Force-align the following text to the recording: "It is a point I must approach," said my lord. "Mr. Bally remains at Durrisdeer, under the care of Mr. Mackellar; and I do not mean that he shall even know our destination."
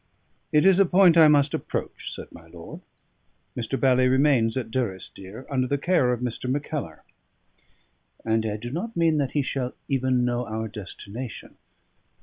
"It 0.51 0.65
is 0.65 0.79
a 0.79 0.85
point 0.87 1.15
I 1.15 1.27
must 1.27 1.53
approach," 1.53 2.11
said 2.11 2.31
my 2.31 2.47
lord. 2.47 2.79
"Mr. 3.55 3.79
Bally 3.79 4.07
remains 4.07 4.57
at 4.57 4.71
Durrisdeer, 4.71 5.45
under 5.47 5.67
the 5.67 5.77
care 5.77 6.11
of 6.11 6.21
Mr. 6.21 6.49
Mackellar; 6.51 7.03
and 8.25 8.43
I 8.47 8.57
do 8.57 8.71
not 8.71 8.97
mean 8.97 9.17
that 9.17 9.33
he 9.33 9.43
shall 9.43 9.75
even 9.87 10.25
know 10.25 10.47
our 10.47 10.67
destination." 10.67 11.55